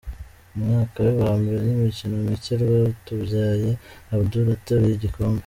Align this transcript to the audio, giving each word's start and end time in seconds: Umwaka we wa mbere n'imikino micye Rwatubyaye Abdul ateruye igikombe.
Umwaka 0.55 0.97
we 1.05 1.11
wa 1.21 1.33
mbere 1.39 1.59
n'imikino 1.65 2.15
micye 2.27 2.53
Rwatubyaye 2.61 3.69
Abdul 4.15 4.45
ateruye 4.57 4.95
igikombe. 4.97 5.39